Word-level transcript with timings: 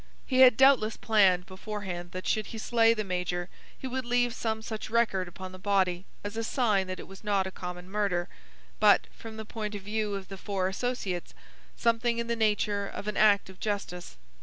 He 0.25 0.39
had 0.39 0.57
doubtless 0.57 0.97
planned 0.97 1.45
beforehand 1.45 2.11
that 2.11 2.27
should 2.27 2.47
he 2.47 2.57
slay 2.57 2.95
the 2.95 3.03
major 3.03 3.49
he 3.77 3.85
would 3.85 4.03
leave 4.03 4.33
some 4.33 4.63
such 4.63 4.89
record 4.89 5.27
upon 5.27 5.51
the 5.51 5.59
body 5.59 6.05
as 6.23 6.35
a 6.35 6.43
sign 6.43 6.87
that 6.87 6.99
it 6.99 7.07
was 7.07 7.23
not 7.23 7.45
a 7.45 7.51
common 7.51 7.87
murder, 7.87 8.27
but, 8.79 9.05
from 9.15 9.37
the 9.37 9.45
point 9.45 9.75
of 9.75 9.83
view 9.83 10.15
of 10.15 10.27
the 10.27 10.37
four 10.37 10.67
associates, 10.67 11.35
something 11.75 12.17
in 12.17 12.25
the 12.25 12.35
nature 12.35 12.87
of 12.87 13.07
an 13.07 13.15
act 13.15 13.47
of 13.47 13.59
justice. 13.59 14.17